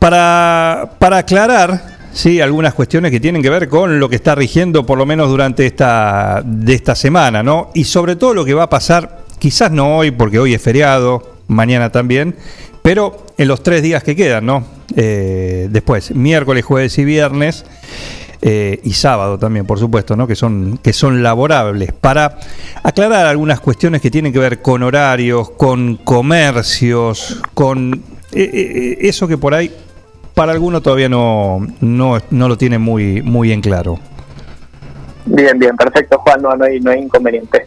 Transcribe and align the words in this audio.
para, 0.00 0.94
para 0.98 1.18
aclarar 1.18 2.00
sí, 2.12 2.40
algunas 2.40 2.74
cuestiones 2.74 3.10
que 3.10 3.20
tienen 3.20 3.42
que 3.42 3.50
ver 3.50 3.68
con 3.68 4.00
lo 4.00 4.08
que 4.08 4.16
está 4.16 4.34
rigiendo 4.34 4.84
por 4.84 4.98
lo 4.98 5.06
menos 5.06 5.28
durante 5.28 5.66
esta, 5.66 6.42
de 6.44 6.74
esta 6.74 6.94
semana, 6.94 7.42
¿no? 7.42 7.70
Y 7.74 7.84
sobre 7.84 8.16
todo 8.16 8.34
lo 8.34 8.44
que 8.44 8.54
va 8.54 8.64
a 8.64 8.70
pasar, 8.70 9.20
quizás 9.38 9.70
no 9.70 9.98
hoy, 9.98 10.10
porque 10.10 10.38
hoy 10.38 10.54
es 10.54 10.62
feriado, 10.62 11.36
mañana 11.46 11.90
también, 11.90 12.34
pero 12.82 13.26
en 13.36 13.48
los 13.48 13.62
tres 13.62 13.82
días 13.82 14.02
que 14.02 14.16
quedan, 14.16 14.46
¿no? 14.46 14.64
Eh, 14.96 15.68
después, 15.70 16.14
miércoles, 16.14 16.64
jueves 16.64 16.98
y 16.98 17.04
viernes. 17.04 17.64
Eh, 18.42 18.80
y 18.84 18.94
sábado 18.94 19.38
también, 19.38 19.66
por 19.66 19.78
supuesto, 19.78 20.16
¿no? 20.16 20.26
que, 20.26 20.34
son, 20.34 20.80
que 20.82 20.94
son 20.94 21.22
laborables, 21.22 21.92
para 21.92 22.38
aclarar 22.82 23.26
algunas 23.26 23.60
cuestiones 23.60 24.00
que 24.00 24.10
tienen 24.10 24.32
que 24.32 24.38
ver 24.38 24.62
con 24.62 24.82
horarios, 24.82 25.50
con 25.50 25.96
comercios, 25.96 27.42
con 27.52 28.02
eh, 28.32 28.96
eso 29.02 29.28
que 29.28 29.36
por 29.36 29.52
ahí 29.52 29.70
para 30.40 30.52
algunos 30.52 30.82
todavía 30.82 31.10
no, 31.10 31.66
no, 31.82 32.16
no 32.30 32.48
lo 32.48 32.56
tiene 32.56 32.78
muy, 32.78 33.20
muy 33.20 33.52
en 33.52 33.60
claro. 33.60 33.98
Bien, 35.26 35.58
bien, 35.58 35.76
perfecto, 35.76 36.18
Juan, 36.20 36.40
no, 36.40 36.56
no, 36.56 36.64
hay, 36.64 36.80
no 36.80 36.92
hay 36.92 37.00
inconveniente. 37.00 37.66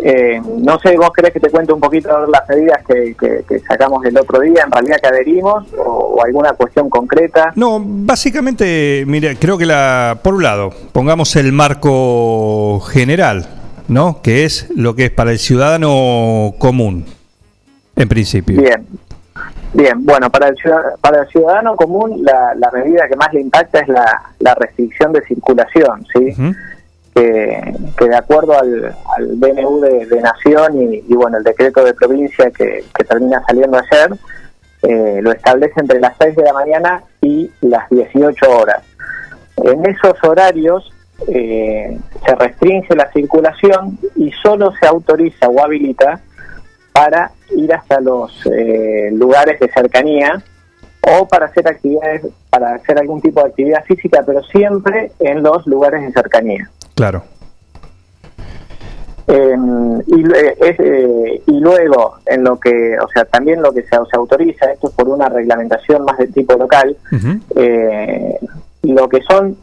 Eh, 0.00 0.40
no 0.60 0.78
sé, 0.78 0.96
vos 0.96 1.10
querés 1.12 1.32
que 1.32 1.40
te 1.40 1.50
cuente 1.50 1.72
un 1.72 1.80
poquito 1.80 2.10
las 2.28 2.48
medidas 2.48 2.84
que, 2.86 3.16
que, 3.44 3.58
sacamos 3.58 4.04
el 4.04 4.16
otro 4.16 4.38
día, 4.38 4.62
en 4.66 4.70
realidad 4.70 4.98
que 5.02 5.08
adherimos, 5.08 5.64
o, 5.76 6.22
alguna 6.24 6.52
cuestión 6.52 6.88
concreta. 6.88 7.52
No, 7.56 7.82
básicamente, 7.84 9.02
mire, 9.08 9.34
creo 9.34 9.58
que 9.58 9.66
la, 9.66 10.20
por 10.22 10.34
un 10.34 10.44
lado, 10.44 10.70
pongamos 10.92 11.34
el 11.34 11.52
marco 11.52 12.78
general, 12.82 13.48
¿no? 13.88 14.22
Que 14.22 14.44
es 14.44 14.70
lo 14.76 14.94
que 14.94 15.06
es 15.06 15.10
para 15.10 15.32
el 15.32 15.40
ciudadano 15.40 16.54
común, 16.60 17.04
en 17.96 18.08
principio. 18.08 18.62
Bien, 18.62 18.86
Bien, 19.74 20.04
bueno, 20.04 20.30
para 20.30 20.48
el, 20.48 20.56
para 21.00 21.22
el 21.22 21.28
ciudadano 21.28 21.76
común 21.76 22.22
la, 22.24 22.54
la 22.54 22.70
medida 22.70 23.06
que 23.08 23.16
más 23.16 23.32
le 23.34 23.40
impacta 23.40 23.80
es 23.80 23.88
la, 23.88 24.22
la 24.38 24.54
restricción 24.54 25.12
de 25.12 25.22
circulación, 25.22 26.06
¿sí? 26.12 26.34
que, 27.14 28.04
de 28.08 28.16
acuerdo 28.16 28.58
al, 28.58 28.94
al 29.16 29.26
BNU 29.36 29.80
de, 29.80 30.20
Nación 30.20 30.80
y, 30.80 31.14
bueno, 31.14 31.38
el 31.38 31.44
decreto 31.44 31.84
de 31.84 31.94
provincia 31.94 32.50
que, 32.50 32.84
termina 33.08 33.42
saliendo 33.46 33.78
ayer, 33.78 34.10
eh, 34.82 35.20
lo 35.22 35.32
establece 35.32 35.80
entre 35.80 36.00
las 36.00 36.14
6 36.18 36.36
de 36.36 36.42
la 36.42 36.52
mañana 36.52 37.02
y 37.20 37.50
las 37.62 37.88
18 37.90 38.50
horas. 38.50 38.82
En 39.56 39.84
esos 39.86 40.16
horarios 40.22 40.92
eh, 41.26 41.98
se 42.24 42.34
restringe 42.36 42.94
la 42.94 43.10
circulación 43.10 43.98
y 44.14 44.30
solo 44.32 44.72
se 44.80 44.86
autoriza 44.86 45.48
o 45.48 45.62
habilita 45.62 46.20
para 46.98 47.30
ir 47.50 47.72
hasta 47.72 48.00
los 48.00 48.44
eh, 48.46 49.10
lugares 49.12 49.60
de 49.60 49.68
cercanía 49.68 50.42
o 51.00 51.28
para 51.28 51.46
hacer 51.46 51.68
actividades, 51.68 52.26
para 52.50 52.74
hacer 52.74 52.98
algún 52.98 53.20
tipo 53.20 53.40
de 53.40 53.50
actividad 53.50 53.84
física, 53.84 54.24
pero 54.26 54.42
siempre 54.42 55.12
en 55.20 55.44
los 55.44 55.64
lugares 55.68 56.02
de 56.02 56.10
cercanía. 56.10 56.68
Claro. 56.96 57.22
Em, 59.28 60.00
y, 60.08 60.24
eh, 60.24 60.56
eh, 60.60 61.42
y, 61.46 61.60
luego, 61.60 62.16
en 62.26 62.42
lo 62.42 62.58
que, 62.58 62.98
o 62.98 63.08
sea, 63.10 63.24
también 63.26 63.62
lo 63.62 63.70
que 63.72 63.84
se, 63.84 63.94
autoriza, 63.94 64.72
esto 64.72 64.88
es 64.88 64.94
por 64.94 65.08
una 65.08 65.28
reglamentación 65.28 66.04
más 66.04 66.18
de 66.18 66.26
tipo 66.26 66.54
local, 66.54 66.96
lo 68.82 69.08
que 69.08 69.20
son 69.22 69.56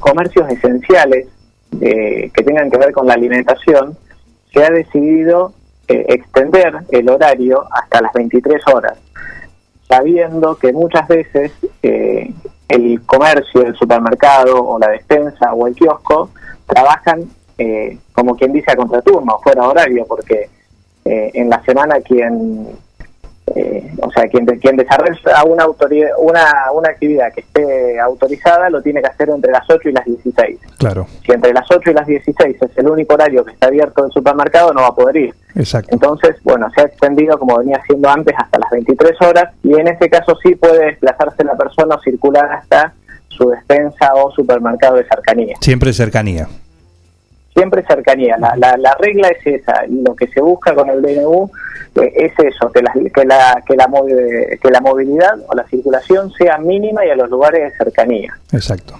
comercios 0.00 0.50
esenciales 0.50 1.28
que 1.80 2.44
tengan 2.44 2.70
que 2.70 2.76
ver 2.76 2.92
con 2.92 3.06
la 3.06 3.14
alimentación, 3.14 3.96
se 4.52 4.62
ha 4.62 4.70
decidido 4.70 5.54
eh, 5.88 6.04
extender 6.08 6.74
el 6.90 7.08
horario 7.08 7.64
hasta 7.70 8.02
las 8.02 8.12
23 8.12 8.62
horas, 8.74 8.98
sabiendo 9.88 10.56
que 10.56 10.72
muchas 10.72 11.08
veces 11.08 11.52
eh, 11.82 12.30
el 12.68 13.02
comercio, 13.06 13.62
el 13.62 13.74
supermercado 13.74 14.62
o 14.62 14.78
la 14.78 14.88
despensa 14.88 15.54
o 15.54 15.66
el 15.66 15.74
kiosco 15.74 16.30
trabajan 16.66 17.24
eh, 17.56 17.98
como 18.12 18.36
quien 18.36 18.52
dice 18.52 18.72
a 18.72 18.76
contraturno, 18.76 19.38
fuera 19.42 19.66
horario, 19.66 20.04
porque 20.06 20.50
en 21.10 21.48
la 21.48 21.62
semana 21.62 22.00
quien 22.00 22.68
eh, 23.54 23.92
o 24.02 24.10
sea, 24.10 24.28
quien, 24.28 24.44
quien 24.46 24.76
desarrolla 24.76 25.44
una, 25.44 25.64
autoridad, 25.64 26.10
una, 26.18 26.70
una 26.72 26.90
actividad 26.90 27.32
que 27.32 27.40
esté 27.40 27.98
autorizada 28.00 28.68
lo 28.70 28.82
tiene 28.82 29.00
que 29.00 29.08
hacer 29.08 29.30
entre 29.30 29.52
las 29.52 29.68
8 29.68 29.88
y 29.88 29.92
las 29.92 30.04
16. 30.04 30.58
Claro. 30.78 31.06
Si 31.24 31.32
entre 31.32 31.52
las 31.52 31.70
8 31.70 31.90
y 31.90 31.94
las 31.94 32.06
16 32.06 32.56
es 32.60 32.78
el 32.78 32.88
único 32.88 33.14
horario 33.14 33.44
que 33.44 33.52
está 33.52 33.68
abierto 33.68 34.04
el 34.04 34.12
supermercado, 34.12 34.72
no 34.72 34.82
va 34.82 34.88
a 34.88 34.94
poder 34.94 35.16
ir. 35.16 35.34
Exacto. 35.58 35.90
Entonces, 35.92 36.36
bueno, 36.44 36.70
se 36.74 36.80
ha 36.80 36.84
extendido 36.84 37.38
como 37.38 37.58
venía 37.58 37.82
siendo 37.86 38.08
antes 38.08 38.34
hasta 38.38 38.58
las 38.58 38.70
23 38.70 39.20
horas 39.22 39.54
y 39.62 39.74
en 39.74 39.88
este 39.88 40.08
caso 40.08 40.34
sí 40.42 40.54
puede 40.54 40.86
desplazarse 40.86 41.44
la 41.44 41.56
persona 41.56 41.96
o 41.96 42.00
circular 42.00 42.50
hasta 42.52 42.94
su 43.28 43.50
despensa 43.50 44.14
o 44.14 44.30
supermercado 44.30 44.96
de 44.96 45.04
cercanía. 45.04 45.56
Siempre 45.60 45.92
cercanía 45.92 46.48
siempre 47.58 47.84
cercanía. 47.86 48.36
La, 48.38 48.76
la, 48.76 48.96
regla 49.00 49.28
es 49.28 49.44
esa, 49.44 49.84
y 49.86 50.02
lo 50.02 50.14
que 50.14 50.28
se 50.28 50.40
busca 50.40 50.74
con 50.74 50.88
el 50.88 51.02
DNU 51.02 51.50
eh, 51.96 52.12
es 52.14 52.32
eso, 52.38 52.70
que 52.70 52.80
la, 52.82 52.92
que, 52.92 53.24
la, 53.24 53.62
que, 53.66 53.76
la, 53.76 53.88
que 54.62 54.70
la 54.70 54.80
movilidad 54.80 55.38
o 55.48 55.54
la 55.56 55.66
circulación 55.66 56.32
sea 56.32 56.58
mínima 56.58 57.04
y 57.04 57.10
a 57.10 57.16
los 57.16 57.28
lugares 57.28 57.72
de 57.72 57.76
cercanía. 57.76 58.38
Exacto. 58.52 58.94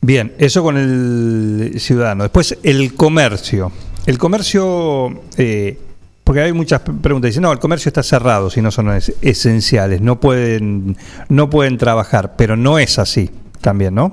Bien, 0.00 0.32
eso 0.38 0.62
con 0.62 0.76
el 0.76 1.74
ciudadano. 1.78 2.22
Después, 2.22 2.56
el 2.62 2.94
comercio. 2.94 3.72
El 4.06 4.18
comercio, 4.18 5.10
eh, 5.36 5.78
porque 6.24 6.40
hay 6.40 6.52
muchas 6.52 6.80
preguntas, 6.80 7.28
dicen, 7.28 7.42
no, 7.42 7.52
el 7.52 7.58
comercio 7.58 7.88
está 7.90 8.02
cerrado 8.02 8.50
si 8.50 8.62
no 8.62 8.70
son 8.70 8.88
esenciales, 9.22 10.00
no 10.00 10.20
pueden, 10.20 10.96
no 11.28 11.50
pueden 11.50 11.76
trabajar, 11.78 12.32
pero 12.36 12.56
no 12.56 12.78
es 12.78 12.98
así 12.98 13.30
también, 13.60 13.94
¿no? 13.94 14.12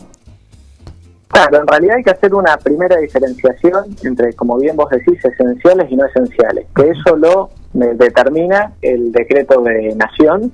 Claro, 1.30 1.60
en 1.62 1.68
realidad 1.68 1.98
hay 1.98 2.04
que 2.04 2.12
hacer 2.12 2.34
una 2.34 2.58
primera 2.58 2.98
diferenciación 2.98 3.96
entre, 4.04 4.34
como 4.34 4.58
bien 4.58 4.76
vos 4.76 4.90
decís, 4.90 5.24
esenciales 5.24 5.92
y 5.92 5.96
no 5.96 6.06
esenciales, 6.06 6.66
que 6.76 6.90
eso 6.90 7.16
lo 7.16 7.50
determina 7.74 8.74
el 8.82 9.12
decreto 9.12 9.62
de 9.62 9.94
Nación. 9.96 10.52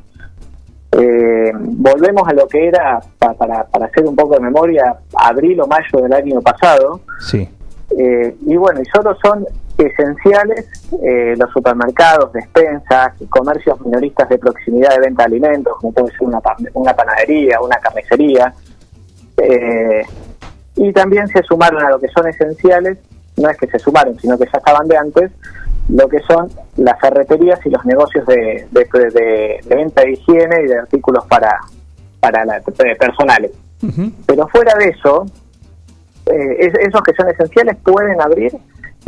Eh, 0.91 1.51
volvemos 1.55 2.27
a 2.27 2.33
lo 2.33 2.47
que 2.47 2.67
era, 2.67 2.99
para, 3.17 3.65
para 3.65 3.85
hacer 3.85 4.05
un 4.05 4.15
poco 4.15 4.35
de 4.35 4.41
memoria, 4.41 4.95
abril 5.15 5.61
o 5.61 5.67
mayo 5.67 6.01
del 6.01 6.13
año 6.13 6.41
pasado. 6.41 7.01
Sí. 7.19 7.47
Eh, 7.97 8.35
y 8.45 8.55
bueno, 8.55 8.81
y 8.81 8.85
solo 8.85 9.15
son 9.23 9.45
esenciales 9.77 10.67
eh, 11.03 11.35
los 11.37 11.49
supermercados, 11.51 12.31
despensas, 12.33 13.13
comercios 13.29 13.79
minoristas 13.81 14.29
de 14.29 14.37
proximidad 14.37 14.91
de 14.91 14.99
venta 14.99 15.23
de 15.23 15.27
alimentos, 15.27 15.73
como 15.77 15.93
puede 15.93 16.11
ser 16.11 16.23
una, 16.23 16.39
una 16.73 16.95
panadería, 16.95 17.59
una 17.61 17.77
carnicería. 17.77 18.53
Eh, 19.37 20.03
y 20.75 20.91
también 20.91 21.27
se 21.27 21.41
sumaron 21.43 21.83
a 21.83 21.89
lo 21.89 21.99
que 21.99 22.07
son 22.09 22.27
esenciales, 22.27 22.97
no 23.37 23.49
es 23.49 23.57
que 23.57 23.67
se 23.67 23.79
sumaron, 23.79 24.19
sino 24.19 24.37
que 24.37 24.45
ya 24.45 24.57
estaban 24.57 24.87
de 24.87 24.97
antes, 24.97 25.31
lo 25.89 26.07
que 26.07 26.19
son 26.21 26.49
las 26.77 26.99
ferreterías 26.99 27.59
y 27.65 27.69
los 27.69 27.83
negocios 27.85 28.25
de, 28.25 28.67
de, 28.71 29.59
venta 29.67 30.01
de 30.01 30.13
higiene 30.13 30.63
y 30.63 30.67
de 30.67 30.79
artículos 30.79 31.25
para, 31.27 31.59
para 32.19 32.45
la, 32.45 32.61
personales. 32.97 33.51
Pero 34.25 34.47
fuera 34.47 34.73
de 34.79 34.89
eso, 34.89 35.25
eh, 36.25 36.71
esos 36.79 37.01
que 37.01 37.13
son 37.13 37.29
esenciales 37.29 37.77
pueden 37.83 38.19
abrir 38.21 38.51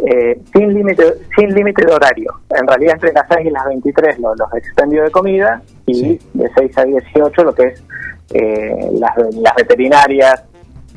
eh, 0.05 0.41
sin 0.53 0.73
límite 0.73 1.03
sin 1.37 1.53
límite 1.53 1.85
de 1.85 1.93
horario. 1.93 2.33
En 2.49 2.67
realidad 2.67 2.95
entre 2.95 3.13
las 3.13 3.27
6 3.29 3.47
y 3.47 3.49
las 3.49 3.65
23 3.65 4.19
los, 4.19 4.37
los 4.37 4.53
expendios 4.53 5.05
de 5.05 5.11
comida 5.11 5.61
y 5.85 6.19
de 6.33 6.49
6 6.57 6.77
a 6.77 6.83
18 6.83 7.43
lo 7.43 7.55
que 7.55 7.63
es 7.63 7.83
eh, 8.33 8.89
las, 8.93 9.15
las 9.35 9.55
veterinarias, 9.55 10.43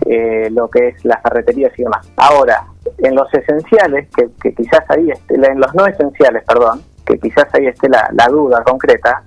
eh, 0.06 0.48
lo 0.50 0.68
que 0.68 0.88
es 0.88 1.04
las 1.04 1.20
ferreterías 1.22 1.72
y 1.78 1.82
demás. 1.82 2.08
Ahora, 2.16 2.64
en 2.98 3.14
los 3.14 3.32
esenciales, 3.34 4.08
que, 4.14 4.52
quizás 4.54 4.80
ahí 4.88 5.10
esté, 5.10 5.34
en 5.34 5.60
los 5.60 5.74
no 5.74 5.86
esenciales, 5.86 6.44
perdón, 6.44 6.82
que 7.04 7.18
quizás 7.18 7.46
ahí 7.52 7.66
esté 7.66 7.88
la, 7.88 8.26
duda 8.30 8.62
concreta, 8.62 9.24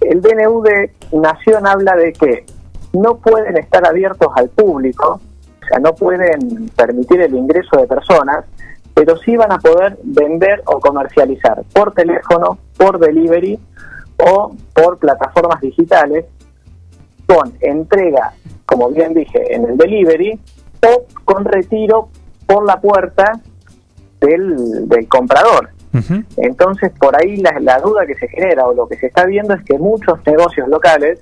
el 0.00 0.20
DNU 0.20 0.62
de 0.62 0.92
Nación 1.12 1.66
habla 1.66 1.96
de 1.96 2.12
que 2.12 2.44
no 2.92 3.16
pueden 3.18 3.56
estar 3.56 3.86
abiertos 3.86 4.28
al 4.36 4.48
público, 4.48 5.20
o 5.64 5.68
sea, 5.68 5.78
no 5.78 5.94
pueden 5.94 6.68
permitir 6.76 7.20
el 7.22 7.34
ingreso 7.34 7.76
de 7.76 7.86
personas, 7.86 8.44
pero 8.94 9.16
sí 9.18 9.36
van 9.36 9.52
a 9.52 9.58
poder 9.58 9.98
vender 10.02 10.62
o 10.66 10.78
comercializar 10.78 11.62
por 11.72 11.92
teléfono, 11.92 12.58
por 12.76 12.98
delivery 12.98 13.58
o 14.18 14.54
por 14.72 14.98
plataformas 14.98 15.60
digitales 15.60 16.26
con 17.26 17.52
entrega 17.60 18.34
como 18.66 18.90
bien 18.90 19.14
dije, 19.14 19.54
en 19.54 19.66
el 19.66 19.76
delivery 19.76 20.38
o 20.86 21.04
con 21.24 21.44
retiro 21.44 22.08
por 22.46 22.66
la 22.66 22.80
puerta 22.80 23.40
del, 24.20 24.88
del 24.88 25.08
comprador. 25.08 25.70
Entonces, 26.38 26.90
por 26.98 27.14
ahí 27.16 27.36
la, 27.36 27.56
la, 27.60 27.78
duda 27.78 28.04
que 28.04 28.16
se 28.16 28.26
genera 28.26 28.66
o 28.66 28.74
lo 28.74 28.88
que 28.88 28.96
se 28.96 29.06
está 29.06 29.26
viendo 29.26 29.54
es 29.54 29.62
que 29.62 29.78
muchos 29.78 30.18
negocios 30.26 30.66
locales 30.66 31.20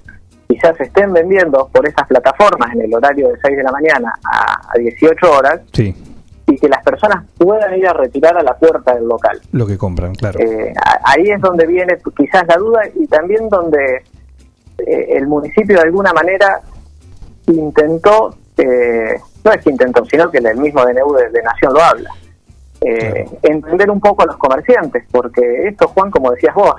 quizás 0.63 0.81
estén 0.81 1.13
vendiendo 1.13 1.69
por 1.73 1.87
esas 1.87 2.07
plataformas 2.07 2.73
en 2.75 2.83
el 2.83 2.95
horario 2.95 3.29
de 3.29 3.39
6 3.43 3.57
de 3.57 3.63
la 3.63 3.73
mañana 3.73 4.15
a, 4.25 4.79
18 4.79 5.31
horas 5.31 5.61
y 5.75 6.59
que 6.59 6.69
las 6.69 6.83
personas 6.85 7.25
puedan 7.37 7.77
ir 7.77 7.87
a 7.87 7.93
retirar 7.93 8.37
a 8.37 8.43
la 8.43 8.55
puerta 8.55 8.95
del 8.95 9.07
local. 9.07 9.41
Lo 9.53 9.67
que 9.67 9.77
compran, 9.77 10.15
claro. 10.15 10.39
Eh, 10.39 10.73
ahí 11.05 11.31
es 11.31 11.41
donde 11.41 11.67
viene 11.67 11.99
quizás 12.17 12.47
la 12.47 12.57
duda 12.57 12.83
y 12.95 13.07
también 13.07 13.49
donde 13.49 14.03
eh, 14.79 15.07
el 15.11 15.27
municipio 15.27 15.77
de 15.77 15.83
alguna 15.83 16.13
manera 16.13 16.61
intentó, 17.47 18.35
eh, 18.57 19.17
no 19.45 19.53
es 19.53 19.65
que 19.65 19.71
intentó, 19.71 20.05
sino 20.07 20.31
que 20.31 20.39
el 20.39 20.57
mismo 20.59 20.85
DNU 20.85 21.15
de, 21.15 21.43
Nación 21.43 21.75
lo 21.75 21.83
habla, 21.83 22.11
eh, 22.81 23.27
entender 23.43 23.91
un 23.91 24.01
poco 24.01 24.23
a 24.23 24.27
los 24.27 24.37
comerciantes, 24.37 25.05
porque 25.11 25.69
esto, 25.69 25.89
Juan, 25.89 26.11
como 26.11 26.33
decías 26.33 26.55
vos 26.55 26.75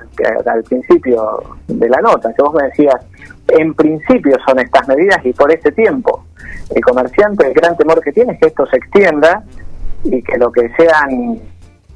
al 0.46 0.64
principio 0.64 1.42
de 1.68 1.90
la 1.90 2.02
nota, 2.02 2.34
que 2.34 2.42
vos 2.42 2.54
me 2.54 2.64
decías, 2.64 2.96
en 3.48 3.74
principio 3.74 4.38
son 4.46 4.60
estas 4.60 4.88
medidas 4.88 5.20
y 5.26 5.34
por 5.34 5.52
ese 5.52 5.72
tiempo. 5.72 6.26
El 6.74 6.82
comerciante, 6.84 7.48
el 7.48 7.54
gran 7.54 7.76
temor 7.78 8.02
que 8.02 8.12
tiene 8.12 8.34
es 8.34 8.40
que 8.40 8.48
esto 8.48 8.66
se 8.68 8.78
extienda 8.78 9.44
y 10.04 10.22
que 10.22 10.38
lo 10.38 10.52
que 10.52 10.70
sean 10.78 11.40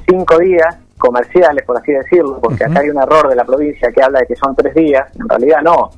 cinco 0.08 0.38
días 0.40 0.78
comerciales, 0.98 1.64
por 1.66 1.78
así 1.78 1.92
decirlo, 1.92 2.40
porque 2.42 2.66
acá 2.66 2.80
hay 2.80 2.90
un 2.90 3.02
error 3.02 3.30
de 3.30 3.36
la 3.36 3.46
provincia 3.46 3.92
que 3.92 4.02
habla 4.02 4.20
de 4.20 4.28
que 4.28 4.36
son 4.36 4.56
tres 4.56 4.74
días, 4.74 5.08
en 5.20 5.30
realidad 5.30 5.62
no. 5.64 5.92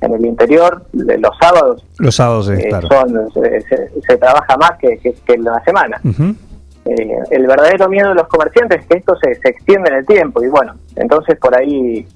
En 0.00 0.14
el 0.14 0.24
interior, 0.24 0.84
los 0.92 1.36
sábados, 1.40 1.84
los 1.98 2.14
sábados 2.14 2.48
eh, 2.50 2.70
son, 2.88 3.30
se, 4.06 4.16
trabaja 4.16 4.56
más 4.56 4.78
que, 4.78 4.96
que, 4.98 5.34
en 5.34 5.42
la 5.42 5.60
semana. 5.64 6.00
Eh, 6.84 7.18
el 7.30 7.46
verdadero 7.48 7.88
miedo 7.88 8.10
de 8.10 8.14
los 8.14 8.28
comerciantes 8.28 8.82
es 8.82 8.86
que 8.86 8.98
esto 8.98 9.16
se, 9.20 9.34
se 9.34 9.48
extiende 9.48 9.90
en 9.90 9.96
el 9.96 10.06
tiempo 10.06 10.42
y 10.42 10.48
bueno, 10.48 10.74
entonces 10.94 11.36
por 11.38 11.56
ahí 11.56 12.06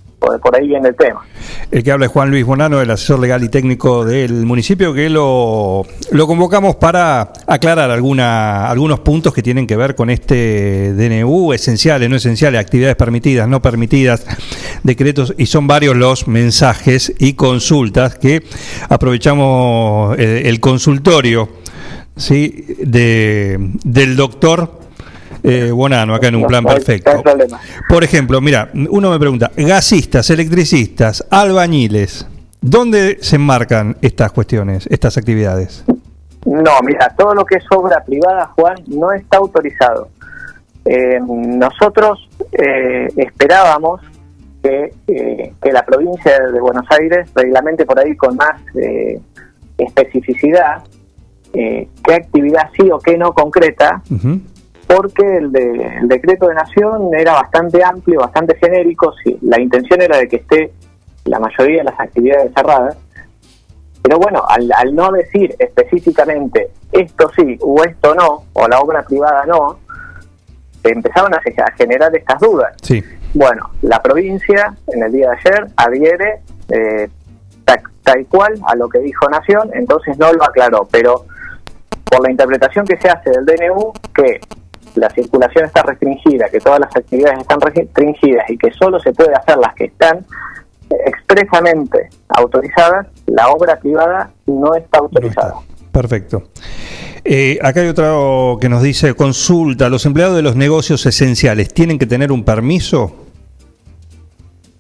por, 0.41 0.57
ahí 0.57 0.69
viene 0.69 0.89
el 0.89 0.97
tema. 0.97 1.23
El 1.71 1.83
que 1.83 1.93
habla 1.93 2.07
es 2.07 2.13
Juan 2.13 2.31
Luis 2.31 2.45
Bonano, 2.45 2.81
el 2.81 2.91
asesor 2.91 3.19
legal 3.19 3.43
y 3.43 3.49
técnico 3.49 4.05
del 4.05 4.47
municipio, 4.47 4.95
que 4.95 5.09
lo, 5.09 5.85
lo 6.11 6.27
convocamos 6.27 6.77
para 6.77 7.33
aclarar 7.47 7.91
algunos 7.91 9.01
puntos 9.01 9.35
que 9.35 9.43
tienen 9.43 9.67
que 9.67 9.77
ver 9.77 9.95
con 9.95 10.11
este 10.11 10.93
DNU, 10.95 11.53
esenciales, 11.53 12.09
no 12.09 12.17
esenciales, 12.17 12.61
actividades 12.61 12.97
permitidas, 12.97 13.49
no 13.49 13.61
permitidas, 13.61 14.27
decretos, 14.83 15.35
y 15.37 15.47
son 15.47 15.67
varios 15.67 15.97
los 15.97 16.29
mensajes 16.29 17.13
y 17.19 17.35
consultas 17.35 18.17
que 18.17 18.43
aprovechamos 18.89 20.19
eh, 20.19 20.43
el, 20.47 20.61
consultorio 20.61 21.49
¿sí? 22.17 22.67
de, 22.79 23.59
del 23.85 24.17
doctor 24.17 24.82
eh, 25.45 25.71
Bonano, 25.73 26.15
acá 26.15 26.29
en 26.29 26.37
un 26.37 26.47
plan 26.47 26.65
perfecto. 26.65 27.23
Por 27.89 28.05
ejemplo, 28.05 28.41
mira, 28.41 28.69
uno 28.73 29.11
me 29.11 29.19
pregunta, 29.19 29.51
gasistas, 29.57 30.31
electricistas, 30.31 31.27
albañiles, 31.31 32.27
¿dónde 32.61 33.19
se 33.21 33.37
enmarcan 33.37 33.97
estas 34.03 34.31
cuestiones, 34.33 34.87
estas 34.87 35.17
actividades? 35.17 35.85
No, 36.47 36.81
mira, 36.85 37.13
todo 37.17 37.35
lo 37.35 37.45
que 37.45 37.57
es 37.57 37.65
obra 37.71 38.05
privada, 38.05 38.47
Juan, 38.55 38.77
no 38.87 39.13
está 39.13 39.39
autorizado. 39.39 40.09
Eh, 40.85 41.19
nosotros 41.27 42.29
eh, 42.53 43.09
esperábamos 43.17 44.01
que, 44.63 44.95
que, 45.07 45.73
la 45.73 45.85
provincia 45.85 46.39
de 46.39 46.61
Buenos 46.61 46.87
Aires 46.91 47.29
reglamente 47.35 47.85
por 47.85 47.99
ahí 47.99 48.17
con 48.17 48.37
más 48.37 48.61
especificidad 49.77 50.85
qué 51.53 52.15
actividad 52.15 52.71
sí 52.77 52.89
o 52.91 52.99
qué 52.99 53.19
no 53.19 53.33
concreta 53.33 54.03
porque 54.95 55.39
el, 55.39 55.53
decreto 56.09 56.49
de 56.49 56.55
nación 56.55 57.15
era 57.15 57.33
bastante 57.33 57.83
amplio, 57.83 58.21
bastante 58.21 58.57
genérico, 58.57 59.15
sí, 59.25 59.39
la 59.43 59.61
intención 59.61 60.03
era 60.03 60.19
de 60.19 60.29
que 60.29 60.37
esté 60.37 60.73
la 61.25 61.39
mayoría 61.39 61.79
de 61.79 61.85
las 61.85 61.99
actividades 61.99 62.53
cerradas, 62.55 62.97
pero 64.03 64.19
bueno, 64.19 64.45
al, 64.47 64.95
no 64.95 65.11
decir 65.13 65.55
específicamente 65.59 66.71
esto 66.91 67.31
sí 67.35 67.57
o 67.61 67.83
esto 67.85 68.15
no, 68.15 68.45
o 68.53 68.69
la 68.69 68.81
obra 68.81 69.03
privada 69.03 69.47
no, 69.47 69.79
empezaron 70.83 71.33
a, 71.35 71.41
generar 71.77 72.15
estas 72.15 72.41
dudas. 72.41 72.75
Sí. 72.83 73.03
Bueno, 73.33 73.71
la 73.83 74.03
provincia 74.03 74.75
en 74.89 75.05
el 75.05 75.13
día 75.13 75.31
de 75.31 75.37
ayer 75.37 75.67
adhiere 75.77 76.41
eh, 76.69 77.09
tal 78.03 78.27
cual 78.27 78.61
a 78.67 78.75
lo 78.75 78.89
que 78.89 78.99
dijo 78.99 79.29
Nación, 79.31 79.71
entonces 79.73 80.19
no 80.19 80.33
lo 80.33 80.43
aclaró, 80.45 80.87
pero 80.91 81.25
por 82.05 82.21
la 82.21 82.31
interpretación 82.31 82.85
que 82.85 82.99
se 82.99 83.09
hace 83.09 83.31
del 83.31 83.47
DNU, 83.47 83.93
que 84.13 84.41
la 84.95 85.11
circulación 85.11 85.65
está 85.65 85.83
restringida, 85.83 86.49
que 86.49 86.61
todas 86.61 86.81
las 86.81 86.95
actividades 86.95 87.41
están 87.41 87.61
restringidas 87.61 88.51
y 88.51 88.59
que 88.59 88.71
solo 88.73 89.01
se 89.01 89.13
puede 89.13 89.35
hacer 89.35 89.57
las 89.59 89.75
que 89.75 89.85
están 89.85 90.25
expresamente 91.07 92.11
autorizadas, 92.29 93.07
la 93.27 93.49
obra 93.49 93.79
privada 93.79 94.31
no 94.47 94.75
está 94.75 94.99
autorizada. 94.99 95.55
Perfecto. 95.91 96.45
Eh, 97.25 97.59
acá 97.63 97.81
hay 97.81 97.89
otro 97.89 98.59
que 98.61 98.69
nos 98.69 98.83
dice, 98.83 99.15
consulta, 99.15 99.89
¿los 99.89 100.07
empleados 100.07 100.37
de 100.37 100.43
los 100.43 100.57
negocios 100.57 101.07
esenciales 101.07 101.73
tienen 101.73 101.99
que 101.99 102.07
tener 102.07 102.33
un 102.33 102.45
permiso? 102.45 103.15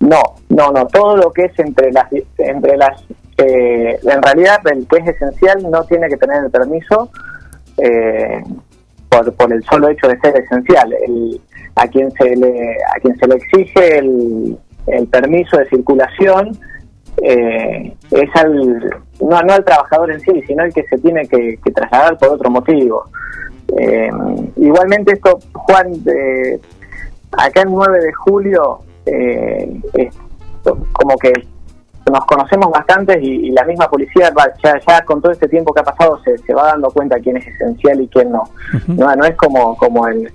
No, 0.00 0.20
no, 0.48 0.72
no, 0.72 0.86
todo 0.88 1.16
lo 1.16 1.32
que 1.32 1.44
es 1.44 1.58
entre 1.58 1.92
las, 1.92 2.08
entre 2.38 2.76
las, 2.76 3.04
eh, 3.38 4.00
en 4.02 4.22
realidad 4.22 4.58
el 4.72 4.86
que 4.88 4.98
es 4.98 5.08
esencial 5.08 5.70
no 5.70 5.84
tiene 5.84 6.08
que 6.08 6.16
tener 6.16 6.44
el 6.44 6.50
permiso, 6.50 7.10
eh, 7.76 8.42
por, 9.36 9.52
el 9.52 9.62
solo 9.64 9.88
hecho 9.88 10.08
de 10.08 10.18
ser 10.20 10.36
esencial. 10.36 10.94
a 11.76 11.86
quien 11.88 12.10
se 12.12 12.36
le 12.36 12.76
a 12.94 13.00
quien 13.00 13.16
se 13.16 13.26
le 13.26 13.34
exige 13.36 13.98
el, 13.98 14.58
permiso 15.10 15.56
de 15.58 15.68
circulación 15.68 16.58
eh, 17.22 17.94
es 18.10 18.30
al 18.34 19.02
no, 19.20 19.40
no 19.42 19.52
al 19.52 19.64
trabajador 19.64 20.10
en 20.10 20.20
sí, 20.20 20.42
sino 20.46 20.62
al 20.62 20.72
que 20.72 20.82
se 20.84 20.98
tiene 20.98 21.26
que, 21.28 21.58
trasladar 21.74 22.18
por 22.18 22.30
otro 22.30 22.50
motivo. 22.50 23.04
Eh, 23.78 24.10
igualmente 24.56 25.12
esto, 25.12 25.38
Juan, 25.52 25.92
acá 27.32 27.62
el 27.62 27.70
9 27.70 28.00
de 28.00 28.12
julio, 28.12 28.80
eh, 29.06 29.80
como 30.92 31.16
que 31.18 31.32
nos 32.10 32.24
conocemos 32.26 32.70
bastante 32.70 33.18
y, 33.20 33.50
la 33.50 33.64
misma 33.64 33.88
policía 33.88 34.32
ya, 34.62 35.04
con 35.04 35.20
todo 35.20 35.32
este 35.32 35.48
tiempo 35.48 35.72
que 35.72 35.80
ha 35.80 35.84
pasado 35.84 36.20
se, 36.24 36.54
va 36.54 36.68
dando 36.68 36.90
cuenta 36.90 37.18
quién 37.20 37.36
es 37.36 37.46
esencial 37.46 38.00
y 38.00 38.08
quién 38.08 38.32
no. 38.32 38.44
no. 38.88 39.14
no 39.14 39.24
es 39.24 39.36
como 39.36 39.76
como 39.76 40.08
en 40.08 40.30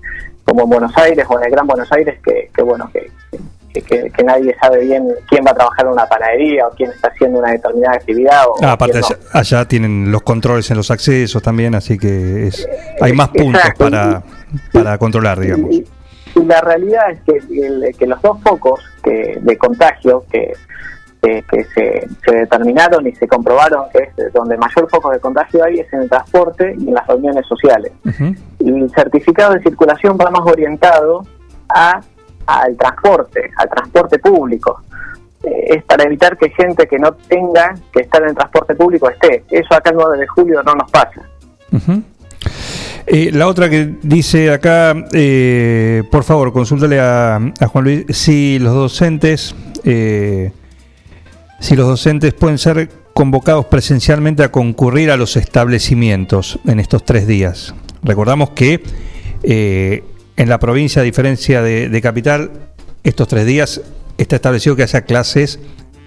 como 0.45 0.63
en 0.63 0.69
Buenos 0.69 0.97
Aires 0.97 1.25
o 1.27 1.37
en 1.39 1.45
el 1.45 1.51
Gran 1.51 1.67
Buenos 1.67 1.91
Aires 1.91 2.19
que, 2.23 2.63
bueno 2.63 2.89
que, 2.93 3.11
que, 3.81 4.23
nadie 4.23 4.55
sabe 4.61 4.85
bien 4.85 5.07
quién 5.29 5.43
va 5.45 5.51
a 5.51 5.55
trabajar 5.55 5.85
en 5.85 5.91
una 5.91 6.05
panadería 6.05 6.67
o 6.67 6.71
quién 6.71 6.89
está 6.89 7.09
haciendo 7.09 7.39
una 7.39 7.51
determinada 7.51 7.95
actividad. 7.95 8.43
ah, 8.63 8.71
aparte, 8.71 9.01
allá, 9.33 9.65
tienen 9.67 10.11
los 10.11 10.23
controles 10.23 10.71
en 10.71 10.77
los 10.77 10.89
accesos 10.89 11.43
también, 11.43 11.75
así 11.75 11.97
que 11.97 12.47
es, 12.47 12.67
hay 13.01 13.13
más 13.13 13.29
puntos 13.29 13.61
para, 13.77 14.23
para 14.73 14.97
controlar, 14.97 15.39
digamos. 15.39 15.71
Y, 15.71 15.85
la 16.45 16.61
realidad 16.61 17.11
es 17.11 17.19
que, 17.21 17.91
que 17.97 18.05
los 18.05 18.21
dos 18.21 18.39
focos 18.43 18.79
que, 19.03 19.39
de 19.41 19.57
contagio 19.57 20.23
que 20.31 20.53
que, 21.21 21.43
se, 21.73 22.07
determinaron 22.31 23.05
y 23.07 23.13
se 23.13 23.27
comprobaron 23.27 23.85
que 23.91 24.03
es 24.03 24.33
donde 24.33 24.57
mayor 24.57 24.89
foco 24.89 25.11
de 25.11 25.19
contagio 25.19 25.63
hay 25.63 25.79
es 25.79 25.91
en 25.93 26.01
el 26.01 26.09
transporte 26.09 26.75
y 26.77 26.87
en 26.87 26.93
las 26.93 27.07
reuniones 27.07 27.45
sociales. 27.47 27.91
Y 28.59 28.69
el 28.69 28.89
certificado 28.91 29.53
de 29.53 29.61
circulación 29.61 30.17
va 30.19 30.29
más 30.29 30.41
orientado 30.41 31.25
a 31.69 32.01
al 32.47 32.77
transporte, 32.77 33.51
al 33.57 33.69
transporte 33.69 34.19
público. 34.19 34.81
Eh, 35.43 35.75
es 35.75 35.83
para 35.83 36.05
evitar 36.05 36.37
que 36.37 36.49
gente 36.49 36.87
que 36.87 36.97
no 36.97 37.11
tenga 37.11 37.75
que 37.91 38.01
estar 38.01 38.21
en 38.23 38.29
el 38.29 38.35
transporte 38.35 38.73
público 38.73 39.09
esté. 39.09 39.43
Eso 39.51 39.75
acá 39.75 39.89
el 39.89 39.97
9 39.97 40.17
de 40.17 40.27
julio 40.27 40.63
no 40.63 40.73
nos 40.73 40.89
pasa. 40.89 41.21
Eh, 43.05 43.31
la 43.31 43.47
otra 43.47 43.69
que 43.69 43.95
dice 44.01 44.51
acá, 44.51 44.95
eh, 45.13 46.03
por 46.09 46.23
favor, 46.23 46.51
consúltale 46.51 46.99
a, 46.99 47.35
a, 47.35 47.67
Juan 47.67 47.83
Luis 47.83 48.05
si 48.09 48.59
los 48.59 48.73
docentes 48.73 49.55
eh, 49.83 50.51
si 51.59 51.75
los 51.75 51.87
docentes 51.87 52.33
pueden 52.33 52.57
ser 52.57 52.89
convocados 53.13 53.65
presencialmente 53.65 54.43
a 54.43 54.51
concurrir 54.51 55.09
a 55.11 55.17
los 55.17 55.37
establecimientos 55.37 56.59
en 56.65 56.79
estos 56.79 57.03
tres 57.03 57.25
días. 57.25 57.73
Recordamos 58.03 58.51
que 58.51 58.83
eh, 59.43 60.03
en 60.35 60.49
la 60.49 60.59
provincia, 60.59 61.01
a 61.01 61.05
diferencia 61.05 61.61
de, 61.61 62.01
Capital, 62.01 62.51
estos 63.03 63.27
tres 63.27 63.45
días 63.45 63.81
está 64.17 64.35
establecido 64.35 64.75
que 64.75 64.83
haya 64.83 65.01
clases 65.01 65.59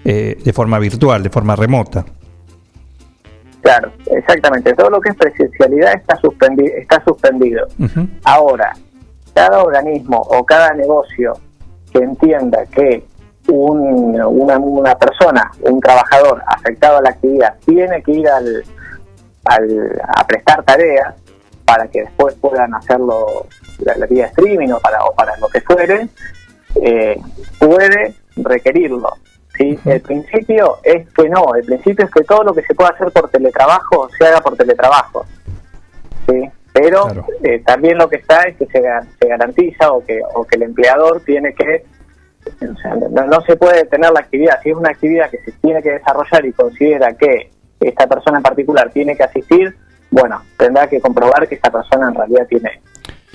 eh, 0.05 0.37
de 0.43 0.53
forma 0.53 0.79
virtual, 0.79 1.21
de 1.21 1.29
forma 1.29 1.55
remota. 1.55 2.05
Claro, 3.61 3.91
exactamente. 4.09 4.73
Todo 4.73 4.89
lo 4.89 5.01
que 5.01 5.09
es 5.09 5.15
presencialidad 5.15 5.93
está, 5.93 6.15
suspendido. 6.17 6.73
Está 6.77 7.03
suspendido. 7.03 7.67
Ahora, 8.23 8.73
cada 9.33 9.63
organismo 9.63 10.17
o 10.17 10.43
cada 10.43 10.73
negocio 10.73 11.33
que 11.91 11.99
entienda 11.99 12.65
que 12.65 13.03
una, 13.47 14.27
una, 14.27 14.95
persona, 14.95 15.51
un 15.61 15.79
trabajador 15.79 16.43
afectado 16.45 16.97
a 16.97 17.01
la 17.01 17.09
actividad, 17.09 17.55
tiene 17.65 18.01
que 18.03 18.11
ir 18.11 18.27
al, 18.27 18.63
a 19.45 20.25
prestar 20.27 20.63
tareas 20.63 21.15
para 21.65 21.87
que 21.87 22.01
después 22.01 22.35
puedan 22.35 22.73
hacerlo 22.73 23.47
la, 23.79 23.95
la 23.95 24.05
vía 24.05 24.27
streaming 24.27 24.69
o 24.69 24.79
para, 24.79 25.03
o 25.05 25.13
para 25.13 25.37
lo 25.37 25.47
que 25.47 25.61
fuere, 25.61 26.07
eh, 26.75 27.19
puede 27.59 28.15
requerirlo. 28.35 29.09
¿sí? 29.57 29.79
El 29.85 30.01
principio 30.01 30.77
es 30.83 31.07
que 31.09 31.29
no, 31.29 31.55
el 31.55 31.65
principio 31.65 32.05
es 32.05 32.11
que 32.11 32.23
todo 32.23 32.43
lo 32.43 32.53
que 32.53 32.63
se 32.63 32.75
pueda 32.75 32.91
hacer 32.91 33.11
por 33.11 33.29
teletrabajo 33.29 34.09
se 34.17 34.25
haga 34.25 34.41
por 34.41 34.55
teletrabajo. 34.55 35.25
¿sí? 36.27 36.49
Pero 36.73 37.07
eh, 37.43 37.61
también 37.65 37.97
lo 37.97 38.07
que 38.07 38.17
está 38.17 38.43
es 38.43 38.55
que 38.55 38.65
se, 38.67 38.81
se 38.81 39.27
garantiza 39.27 39.91
o 39.91 40.03
que, 40.03 40.21
o 40.33 40.45
que 40.45 40.55
el 40.55 40.63
empleador 40.63 41.21
tiene 41.25 41.53
que 41.53 41.85
no, 42.61 43.41
se 43.41 43.55
puede 43.55 43.77
detener 43.77 44.11
la 44.11 44.19
actividad. 44.19 44.59
Si 44.61 44.69
es 44.69 44.75
una 44.75 44.89
actividad 44.89 45.29
que 45.29 45.39
se 45.39 45.51
tiene 45.53 45.81
que 45.81 45.91
desarrollar 45.91 46.45
y 46.45 46.51
considera 46.53 47.13
que 47.13 47.49
esta 47.79 48.07
persona 48.07 48.37
en 48.37 48.43
particular 48.43 48.91
tiene 48.91 49.15
que 49.15 49.23
asistir, 49.23 49.75
bueno, 50.11 50.41
tendrá 50.57 50.87
que 50.87 50.99
comprobar 50.99 51.47
que 51.47 51.55
esta 51.55 51.71
persona 51.71 52.09
en 52.09 52.15
realidad 52.15 52.45
tiene 52.47 52.81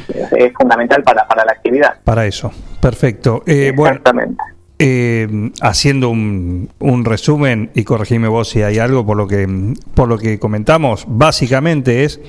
es, 0.09 0.53
fundamental 0.53 1.03
para, 1.03 1.27
para 1.27 1.45
la 1.45 1.53
actividad. 1.53 2.01
Para 2.05 2.27
eso, 2.27 2.53
perfecto. 2.81 3.43
Eh, 3.47 3.73
Exactamente. 3.77 4.43
Eh, 4.79 5.51
haciendo 5.63 6.11
un, 6.11 6.69
un, 6.81 7.05
resumen 7.07 7.71
y 7.75 7.85
corregime 7.85 8.29
vos 8.29 8.51
si 8.51 8.63
hay 8.63 8.79
algo 8.79 9.07
por 9.07 9.17
lo 9.17 9.27
que 9.27 9.49
por 9.95 10.07
lo 10.07 10.19
que 10.19 10.39
comentamos, 10.39 11.07
básicamente 11.09 12.05
es 12.05 12.21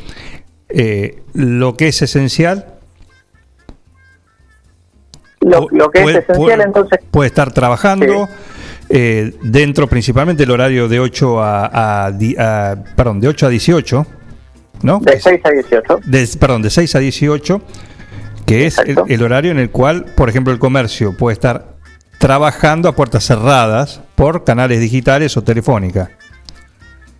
eh, 0.69 1.21
lo 1.33 1.75
que 1.75 1.89
es 1.89 2.01
esencial 2.01 2.76
lo, 5.47 5.89
que 5.89 6.03
es 6.03 6.15
esencial 6.15 6.61
entonces... 6.61 6.99
Puede 7.11 7.27
estar 7.27 7.51
trabajando 7.51 8.27
eh, 8.89 9.33
dentro 9.41 9.87
principalmente 9.87 10.43
el 10.43 10.51
horario 10.51 10.87
de 10.87 10.99
8 10.99 11.37
a, 11.41 12.11
perdón, 12.95 13.19
de 13.19 13.27
8 13.27 13.47
a 13.47 13.49
18, 13.49 14.07
¿no? 14.83 14.99
De 14.99 15.19
6 15.19 15.41
a 15.43 15.49
18. 15.49 15.99
perdón, 16.39 16.61
de 16.61 16.69
6 16.69 16.95
a 16.95 16.99
18, 16.99 17.61
que 18.45 18.65
es 18.65 18.77
el, 19.07 19.23
horario 19.23 19.51
en 19.51 19.59
el 19.59 19.69
cual, 19.69 20.05
por 20.15 20.29
ejemplo, 20.29 20.53
el 20.53 20.59
comercio 20.59 21.15
puede 21.17 21.33
estar 21.33 21.75
trabajando 22.17 22.87
a 22.87 22.95
puertas 22.95 23.25
cerradas 23.25 24.01
por 24.15 24.43
canales 24.43 24.79
digitales 24.79 25.35
o 25.35 25.43
telefónica. 25.43 26.09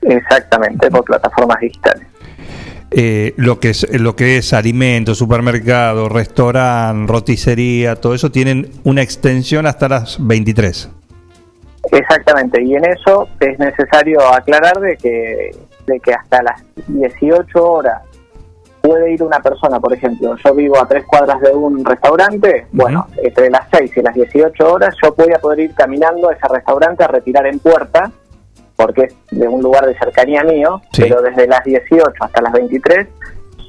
Exactamente, 0.02 0.90
por 0.90 1.04
plataformas 1.04 1.60
digitales. 1.60 2.07
Eh, 2.90 3.34
lo 3.36 3.60
que 3.60 3.72
es 3.72 4.00
lo 4.00 4.16
que 4.16 4.38
es 4.38 4.54
alimentos, 4.54 5.18
supermercado, 5.18 6.08
restaurante, 6.08 7.12
roticería, 7.12 7.96
todo 7.98 8.14
eso 8.14 8.32
tienen 8.32 8.72
una 8.86 9.02
extensión 9.02 9.66
hasta 9.66 9.90
las 9.90 10.18
23. 10.26 10.90
Exactamente, 11.92 12.64
y 12.64 12.76
en 12.76 12.86
eso 12.86 13.28
es 13.42 13.60
necesario 13.60 14.22
aclarar 14.34 14.80
de 14.80 14.96
que 14.96 15.52
de 15.86 16.00
que 16.00 16.14
hasta 16.14 16.42
las 16.44 16.64
18 16.88 17.64
horas 17.64 18.04
puede 18.82 19.14
ir 19.14 19.24
una 19.24 19.40
persona, 19.40 19.80
por 19.82 19.94
ejemplo, 19.94 20.36
yo 20.38 20.54
vivo 20.54 20.82
a 20.82 20.88
tres 20.88 21.04
cuadras 21.06 21.42
de 21.42 21.52
un 21.52 21.84
restaurante, 21.84 22.68
bueno, 22.72 23.08
entre 23.22 23.50
las 23.50 23.68
6 23.72 23.92
y 23.98 24.02
las 24.02 24.16
18 24.16 24.74
horas 24.74 24.96
yo 25.04 25.14
voy 25.14 25.34
a 25.34 25.40
poder 25.40 25.60
ir 25.60 25.74
caminando 25.74 26.30
a 26.30 26.34
ese 26.34 26.48
restaurante 26.48 27.04
a 27.04 27.08
retirar 27.08 27.48
en 27.48 27.60
puerta 27.60 28.12
porque 28.78 29.02
es 29.06 29.16
de 29.32 29.48
un 29.48 29.62
lugar 29.62 29.86
de 29.86 29.98
cercanía 29.98 30.44
mío, 30.44 30.82
pero 30.96 31.22
desde 31.22 31.48
las 31.48 31.64
18 31.66 32.06
hasta 32.22 32.42
las 32.42 32.54
23 32.54 33.08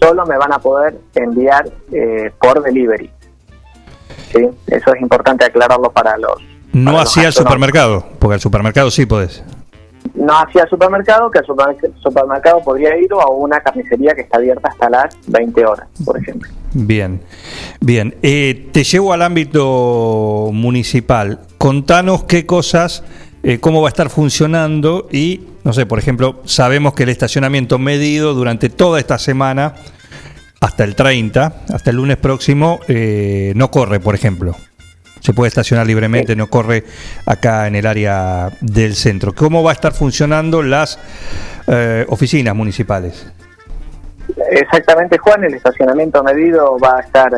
solo 0.01 0.25
me 0.27 0.37
van 0.37 0.53
a 0.53 0.59
poder 0.59 0.97
enviar 1.15 1.69
eh, 1.91 2.31
por 2.41 2.63
delivery. 2.63 3.11
¿Sí? 4.31 4.47
Eso 4.67 4.95
es 4.95 5.01
importante 5.01 5.47
aclararlo 5.47 5.91
para 5.91 6.17
los... 6.19 6.35
No 6.73 7.01
hacía 7.01 7.29
el 7.29 7.33
supermercado, 7.33 8.05
porque 8.19 8.35
al 8.35 8.41
supermercado 8.41 8.91
sí 8.91 9.07
podés. 9.07 9.43
No 10.15 10.39
hacía 10.39 10.65
el 10.65 10.69
supermercado, 10.69 11.31
que 11.31 11.39
al 11.39 11.47
supermercado 12.03 12.61
podría 12.63 12.97
ir 12.99 13.13
o 13.15 13.21
a 13.21 13.31
una 13.31 13.59
carnicería 13.61 14.15
que 14.15 14.21
está 14.23 14.37
abierta 14.37 14.69
hasta 14.69 14.91
las 14.91 15.17
20 15.27 15.65
horas, 15.65 15.89
por 16.05 16.19
ejemplo. 16.19 16.51
Bien, 16.75 17.23
bien. 17.81 18.15
Eh, 18.23 18.69
te 18.73 18.85
llevo 18.85 19.15
al 19.15 19.23
ámbito 19.23 20.51
municipal. 20.53 21.41
Contanos 21.57 22.25
qué 22.25 22.45
cosas 22.45 23.03
eh, 23.49 23.61
cómo 23.61 23.81
va 23.81 23.89
a 23.89 23.93
estar 23.97 24.11
funcionando 24.11 25.09
y, 25.11 25.41
no 25.65 25.73
sé, 25.73 25.87
por 25.87 25.99
ejemplo, 25.99 26.43
sabemos 26.45 26.93
que 26.93 27.05
el 27.05 27.09
estacionamiento 27.09 27.79
medido 27.79 28.35
durante 28.35 28.69
toda 28.69 28.99
esta 29.01 29.17
semana, 29.17 29.73
hasta 30.61 30.85
el 30.85 30.95
30, 30.95 31.63
hasta 31.73 31.89
el 31.89 31.97
lunes 31.97 32.19
próximo, 32.19 32.79
eh, 32.89 33.55
no 33.57 33.71
corre, 33.71 34.01
por 34.01 34.15
ejemplo. 34.15 34.55
Se 35.21 35.33
puede 35.33 35.49
estacionar 35.49 35.87
libremente, 35.87 36.37
no 36.37 36.49
corre 36.49 36.85
acá 37.25 37.67
en 37.67 37.77
el 37.77 37.87
área 37.87 38.51
del 38.61 38.95
centro. 38.95 39.35
¿Cómo 39.35 39.63
va 39.63 39.71
a 39.71 39.73
estar 39.73 39.95
funcionando 39.95 40.63
las 40.63 40.99
eh, 41.69 42.05
oficinas 42.11 42.55
municipales? 42.55 43.33
Exactamente, 44.51 45.17
Juan, 45.17 45.45
el 45.45 45.55
estacionamiento 45.55 46.23
medido 46.23 46.79
va 46.79 46.99
a 46.99 47.01
estar 47.01 47.33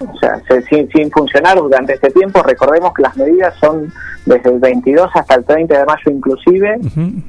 o 0.00 0.18
sea, 0.18 0.42
sin, 0.68 0.90
sin, 0.90 1.08
funcionar 1.12 1.56
durante 1.56 1.94
este 1.94 2.10
tiempo. 2.10 2.42
Recordemos 2.42 2.92
que 2.94 3.02
las 3.02 3.16
medidas 3.16 3.54
son 3.60 3.92
desde 4.26 4.50
el 4.50 4.58
22 4.58 5.10
hasta 5.14 5.34
el 5.34 5.44
30 5.44 5.78
de 5.78 5.84
mayo 5.84 6.10
inclusive, 6.10 6.78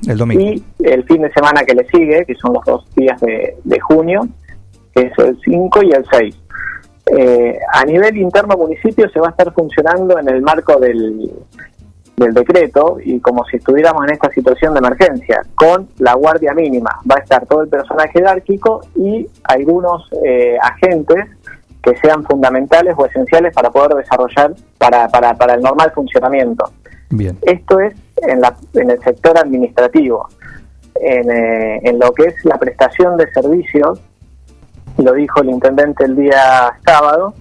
el 0.07 0.17
domingo. 0.17 0.41
y 0.41 0.63
el 0.83 1.03
fin 1.03 1.21
de 1.21 1.31
semana 1.31 1.63
que 1.63 1.75
le 1.75 1.85
sigue, 1.87 2.25
que 2.25 2.35
son 2.35 2.53
los 2.53 2.63
dos 2.65 2.85
días 2.95 3.19
de, 3.21 3.79
junio, 3.81 4.27
que 4.93 5.01
es 5.01 5.19
el 5.19 5.37
5 5.43 5.83
y 5.83 5.91
el 5.91 6.05
6. 6.09 6.41
Eh, 7.17 7.59
a 7.71 7.85
nivel 7.85 8.17
interno 8.17 8.57
municipio 8.57 9.07
se 9.09 9.19
va 9.19 9.27
a 9.27 9.29
estar 9.31 9.53
funcionando 9.53 10.17
en 10.17 10.27
el 10.27 10.41
marco 10.41 10.79
del, 10.79 11.31
del 12.17 12.33
decreto 12.33 12.97
y 13.03 13.19
como 13.19 13.43
si 13.45 13.57
estuviéramos 13.57 14.05
en 14.05 14.13
esta 14.13 14.29
situación 14.31 14.73
de 14.73 14.79
emergencia, 14.79 15.41
con 15.55 15.87
la 15.99 16.13
guardia 16.13 16.53
mínima. 16.53 16.99
Va 17.09 17.15
a 17.17 17.23
estar 17.23 17.45
todo 17.45 17.63
el 17.63 17.69
personal 17.69 18.09
jerárquico 18.09 18.81
y 18.95 19.27
algunos 19.43 20.09
eh, 20.23 20.57
agentes 20.61 21.25
que 21.83 21.95
sean 21.97 22.23
fundamentales 22.23 22.95
o 22.97 23.05
esenciales 23.05 23.53
para 23.53 23.69
poder 23.69 23.95
desarrollar 23.95 24.53
para, 24.77 25.07
para, 25.09 25.35
para 25.35 25.53
el 25.53 25.61
normal 25.61 25.91
funcionamiento. 25.93 26.65
Bien. 27.17 27.37
Esto 27.41 27.79
es 27.79 27.93
en, 28.27 28.41
la, 28.41 28.55
en 28.73 28.91
el 28.91 28.99
sector 29.01 29.37
administrativo. 29.37 30.27
En, 30.95 31.29
eh, 31.29 31.79
en 31.83 31.99
lo 31.99 32.11
que 32.13 32.23
es 32.23 32.35
la 32.45 32.57
prestación 32.57 33.17
de 33.17 33.31
servicios, 33.31 33.99
lo 34.97 35.13
dijo 35.13 35.41
el 35.41 35.49
intendente 35.49 36.05
el 36.05 36.15
día 36.15 36.73
sábado, 36.85 37.33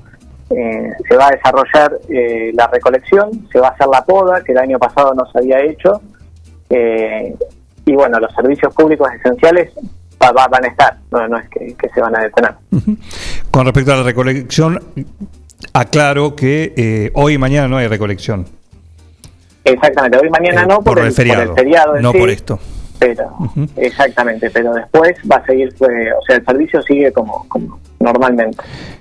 eh, 0.50 0.90
se 1.08 1.16
va 1.16 1.28
a 1.28 1.30
desarrollar 1.30 1.98
eh, 2.08 2.50
la 2.54 2.66
recolección, 2.66 3.48
se 3.52 3.60
va 3.60 3.68
a 3.68 3.70
hacer 3.70 3.86
la 3.86 4.04
poda, 4.04 4.42
que 4.42 4.52
el 4.52 4.58
año 4.58 4.78
pasado 4.78 5.14
no 5.14 5.24
se 5.30 5.38
había 5.38 5.60
hecho, 5.60 6.00
y 7.86 7.94
bueno, 7.94 8.18
los 8.18 8.34
servicios 8.34 8.74
públicos 8.74 9.08
esenciales 9.12 9.70
van 10.32 10.64
a 10.64 10.68
estar, 10.68 10.96
no, 11.10 11.36
es 11.36 11.48
que, 11.48 11.88
se 11.94 12.00
van 12.00 12.16
a 12.16 12.22
detener. 12.22 12.54
Con 13.50 13.66
respecto 13.66 13.92
a 13.92 13.96
la 13.96 14.02
recolección, 14.02 14.80
aclaro 15.72 16.34
que 16.34 16.72
eh, 16.76 17.10
hoy 17.14 17.34
y 17.34 17.38
mañana 17.38 17.68
no 17.68 17.76
hay 17.76 17.88
recolección. 17.88 18.46
Exactamente, 19.64 20.18
hoy 20.18 20.30
mañana 20.30 20.62
eh, 20.62 20.66
no 20.68 20.80
por, 20.82 20.98
el, 20.98 21.12
feriado, 21.12 22.00
no 22.00 22.12
por 22.12 22.28
esto. 22.28 22.58
Pero, 22.98 23.36
exactamente, 23.76 24.50
pero 24.50 24.74
después 24.74 25.16
va 25.30 25.36
a 25.36 25.46
seguir, 25.46 25.74
pues, 25.78 26.12
o 26.16 26.22
sea, 26.26 26.36
el 26.36 26.44
servicio 26.44 26.82
sigue 26.82 27.12
como, 27.12 27.46
como 27.48 27.80
normalmente. 27.98 28.62